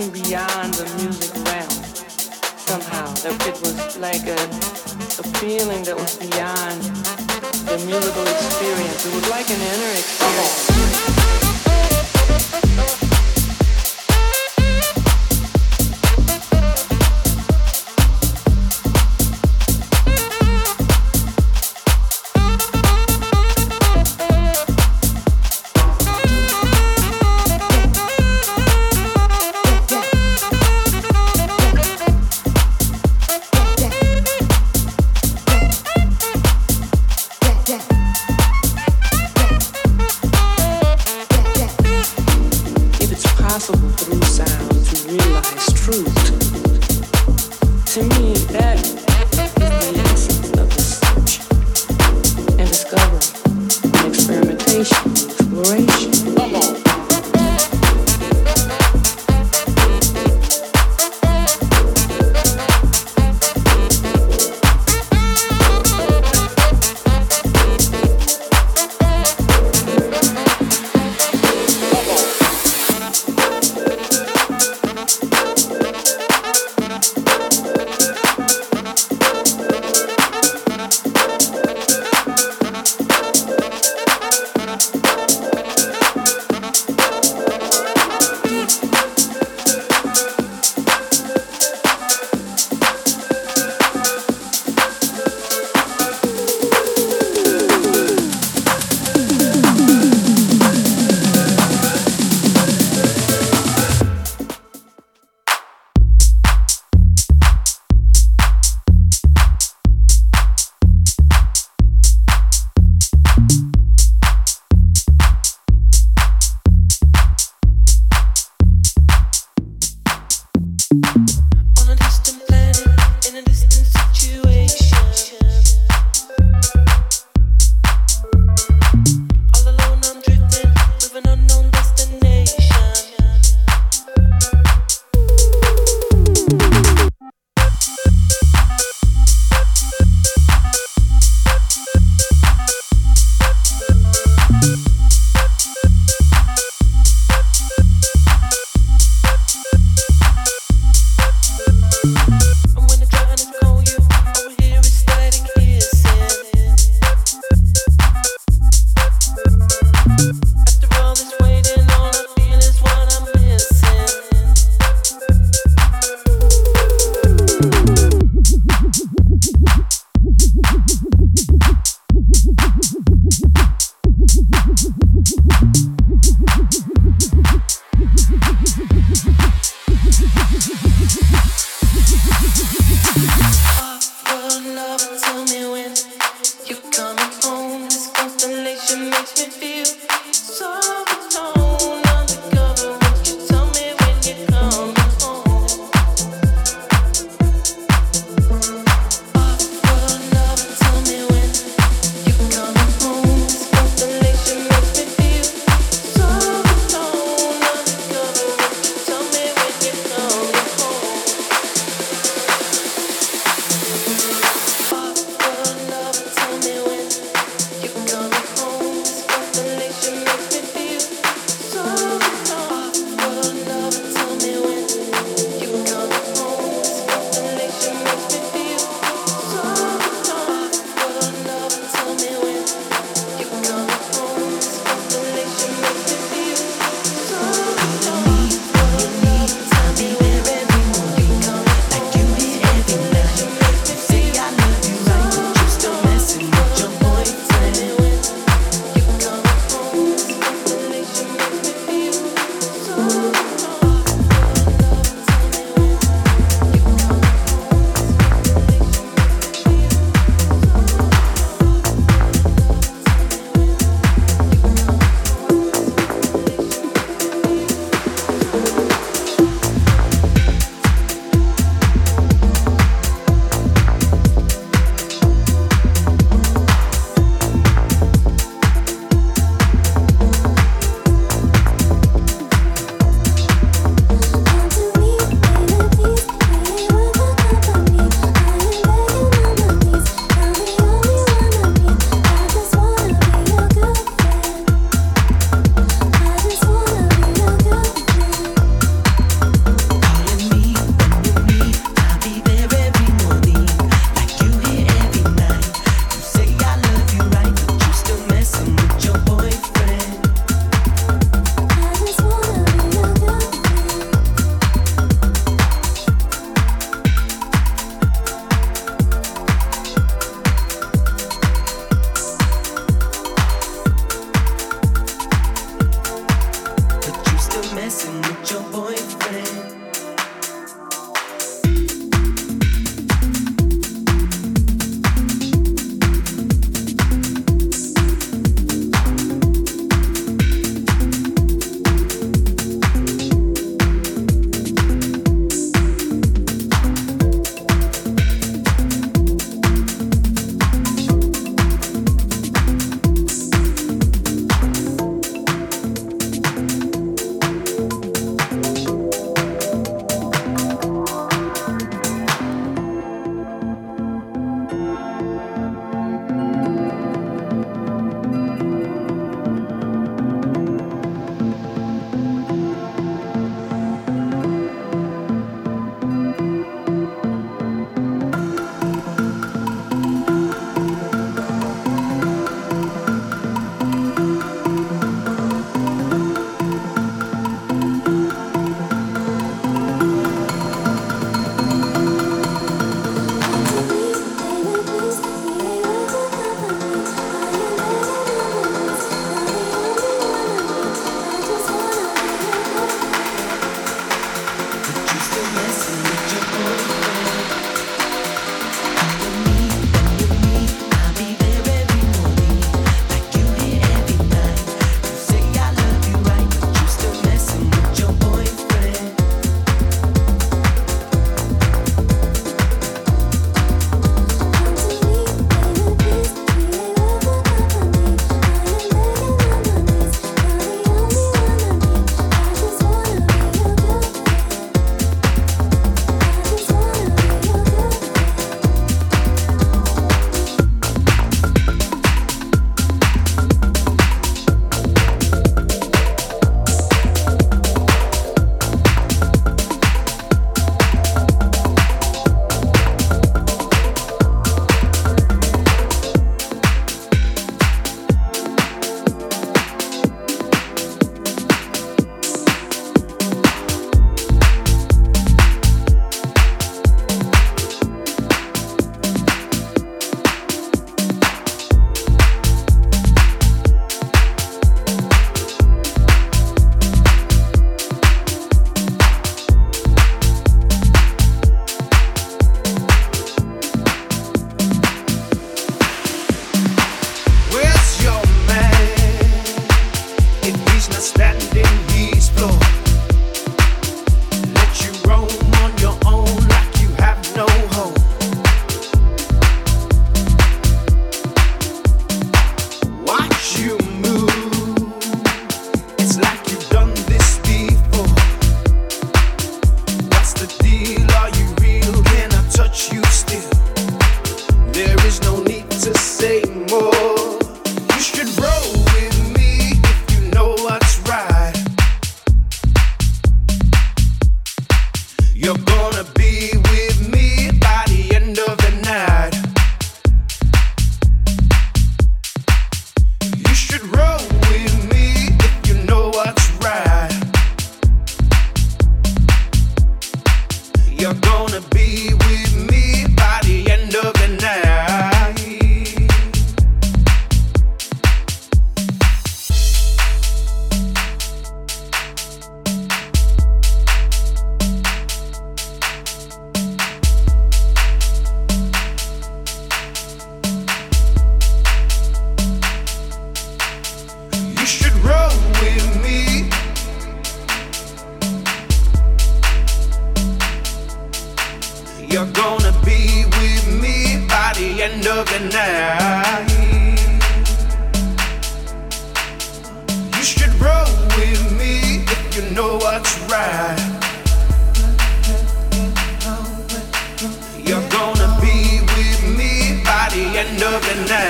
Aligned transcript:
something 0.00 0.22
beyond 0.22 0.74
the 0.74 0.84
music 1.02 1.34
realm 1.44 1.70
somehow. 2.58 3.06
That 3.22 3.34
it 3.46 3.60
was 3.60 3.98
like 3.98 4.26
a, 4.26 4.38
a 5.18 5.24
feeling 5.38 5.82
that 5.84 5.96
was 5.96 6.16
beyond 6.16 6.82
the 7.66 7.78
musical 7.86 8.22
experience. 8.22 9.06
It 9.06 9.14
was 9.14 9.28
like 9.30 9.50
an 9.50 9.60
inner 9.60 9.92
experience. 9.98 10.57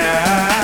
olhar. 0.09 0.58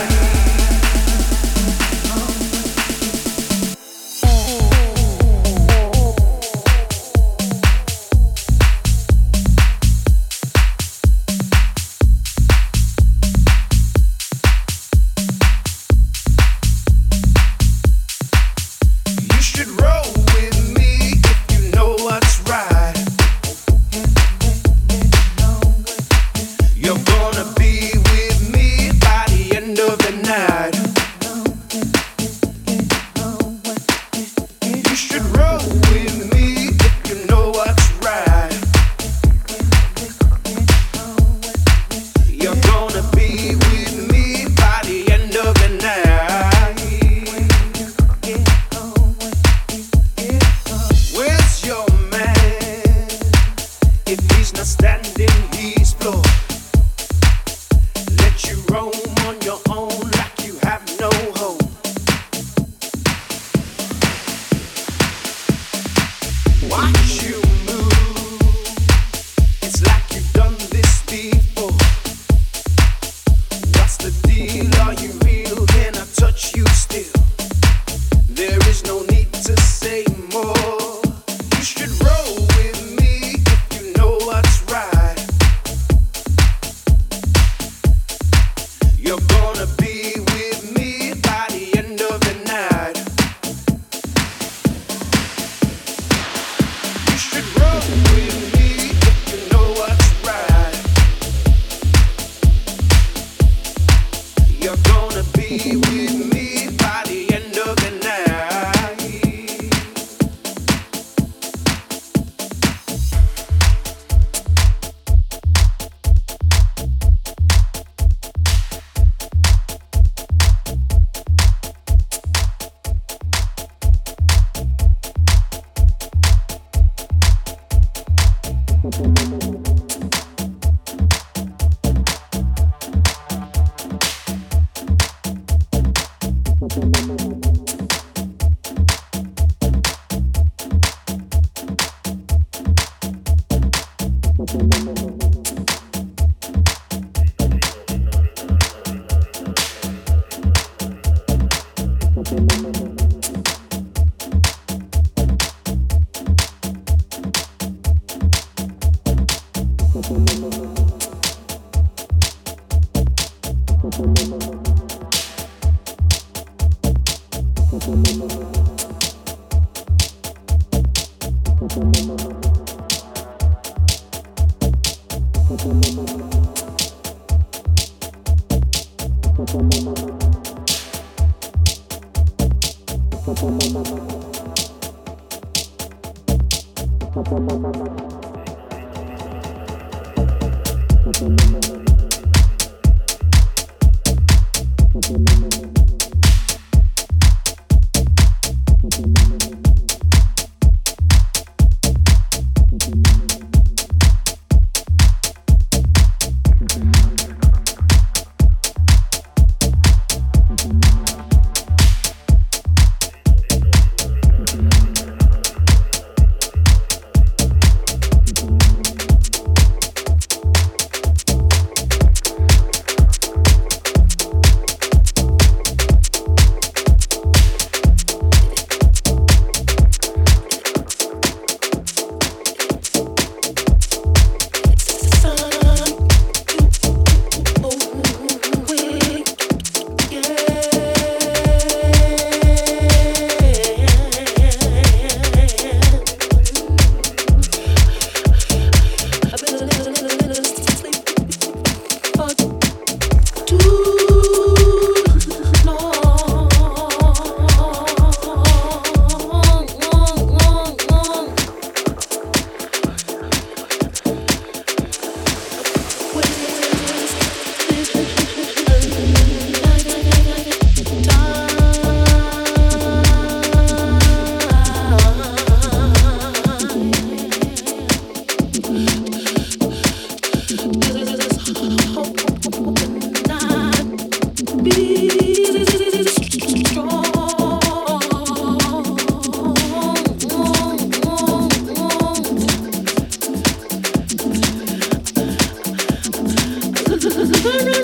Ah, 297.07 297.65
não, 297.65 297.73
não. 297.73 297.84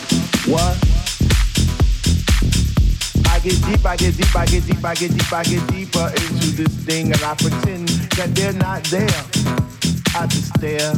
I 3.91 3.97
get 3.97 4.15
deep, 4.15 4.33
I 4.33 4.45
get 4.45 4.65
deep, 4.65 4.85
I 4.85 4.95
get 4.95 5.11
deep, 5.11 5.33
I 5.33 5.43
get 5.43 5.67
deeper 5.67 6.07
into 6.15 6.47
this 6.55 6.73
thing, 6.85 7.11
and 7.11 7.21
I 7.23 7.35
pretend 7.35 7.89
that 8.15 8.33
they're 8.33 8.53
not 8.53 8.85
there. 8.85 9.09
I 10.15 10.27
just 10.27 10.47
stare 10.55 10.91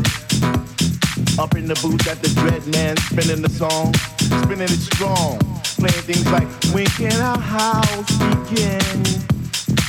up 1.43 1.55
in 1.55 1.65
the 1.65 1.73
booth 1.81 2.07
at 2.07 2.21
the 2.21 2.29
dread 2.39 2.67
man 2.67 2.95
spinning 2.97 3.41
the 3.41 3.49
song, 3.49 3.95
spinning 4.43 4.69
it 4.69 4.79
strong, 4.93 5.39
playing 5.81 6.03
things 6.05 6.31
like 6.31 6.47
When 6.71 6.85
can 6.85 7.19
our 7.19 7.39
house 7.39 8.11
begin? 8.29 9.01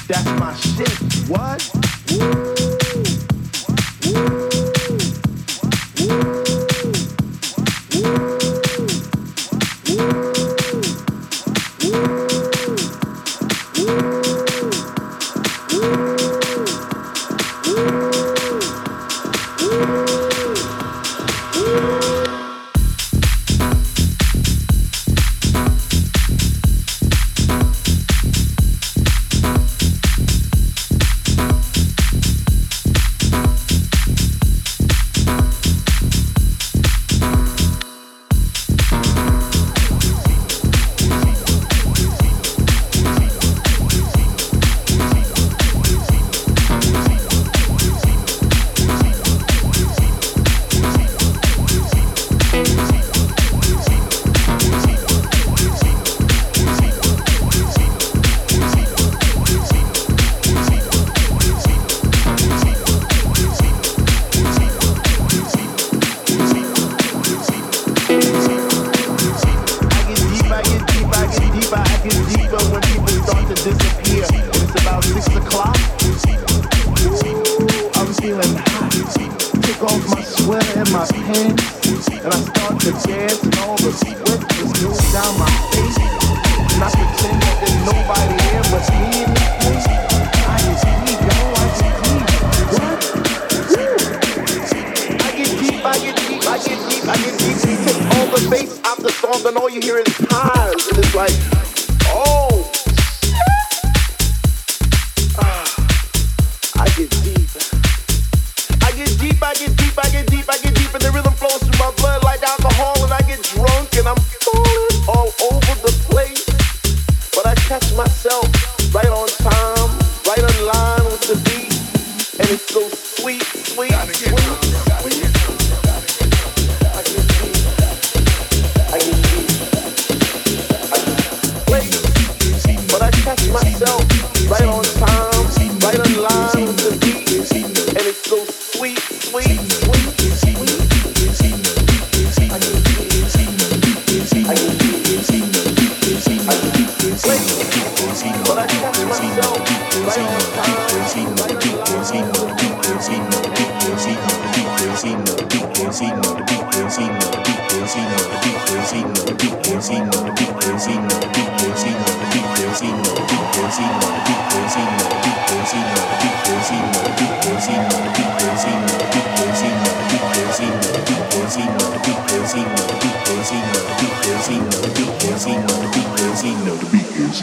That's 0.09 0.31
my 0.41 0.55
shit. 0.55 1.29
What? 1.29 2.54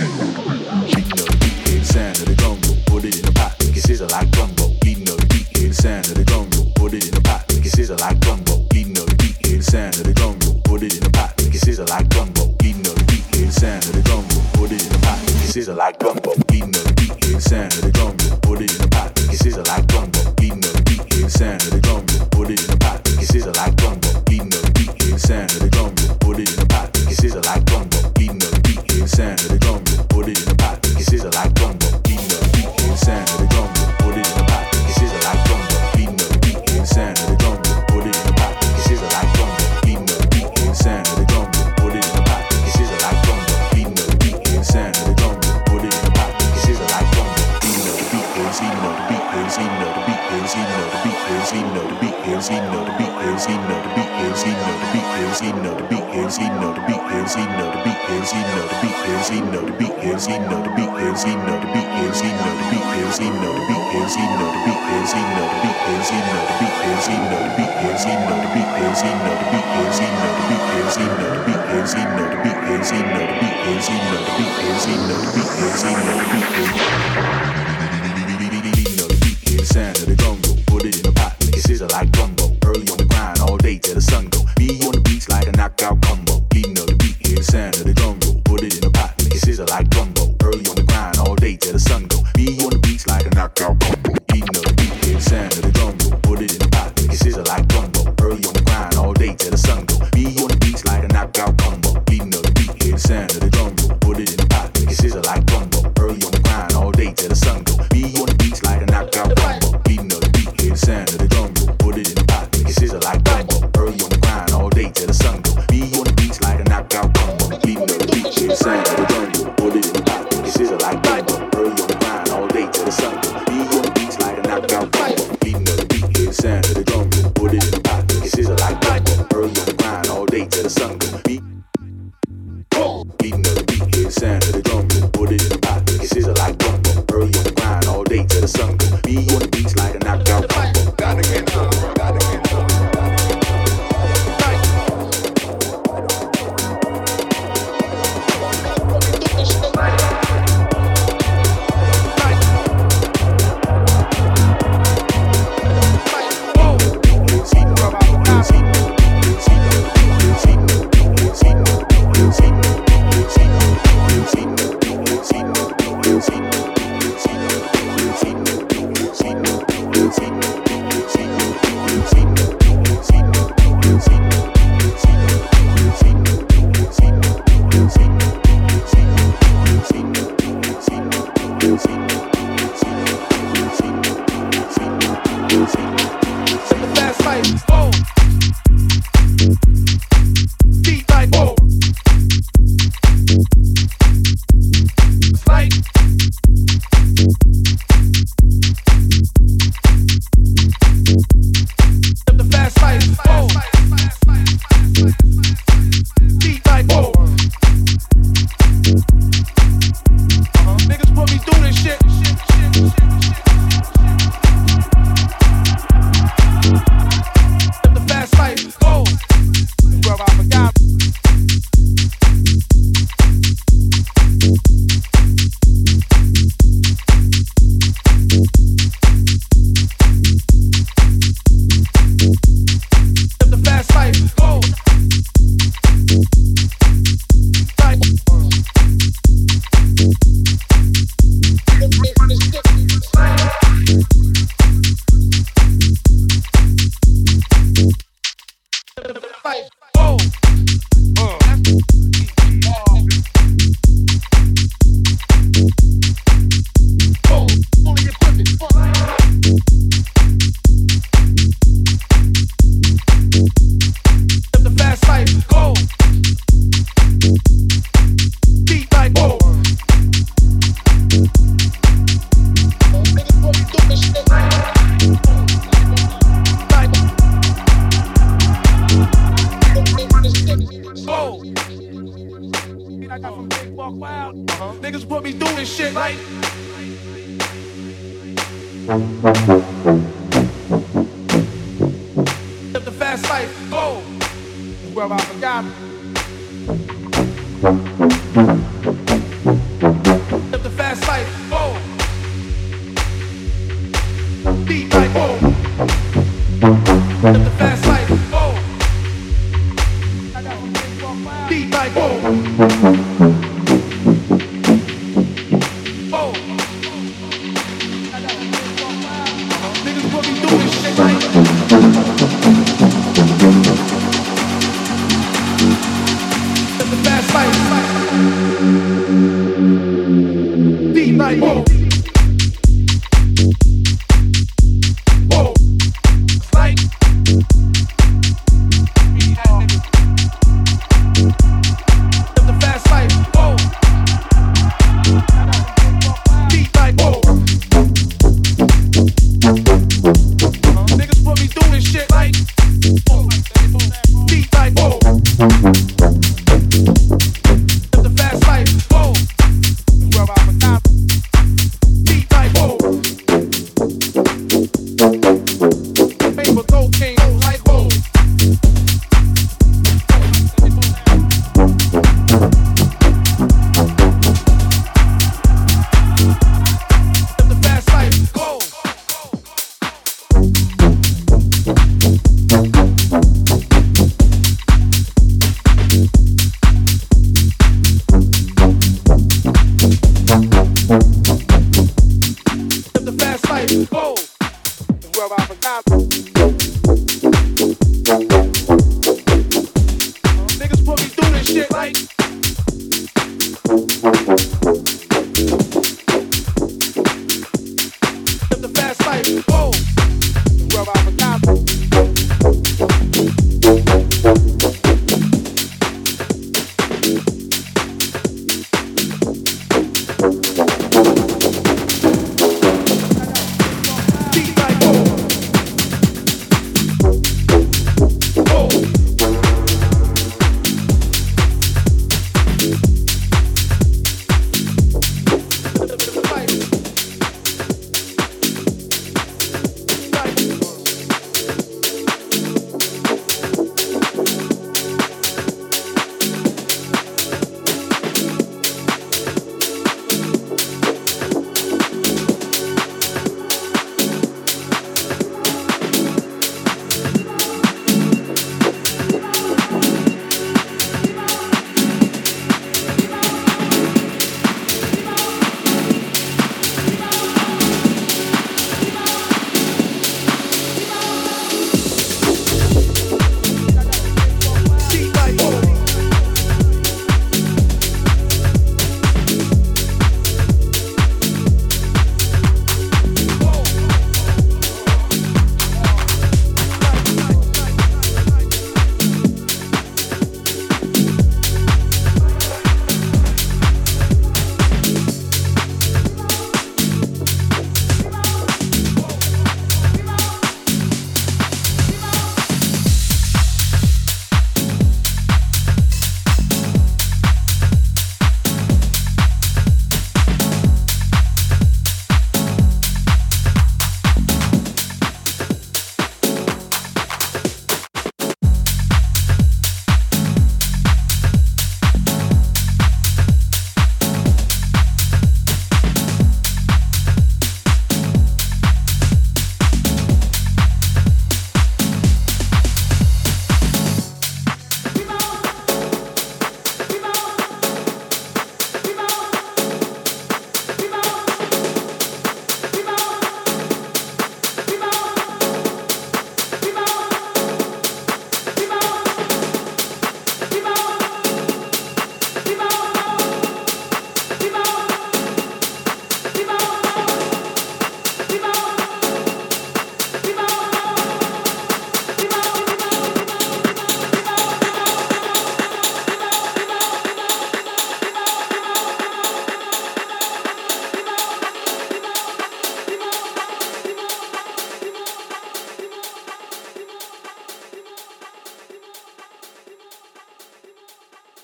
Put 0.02 0.41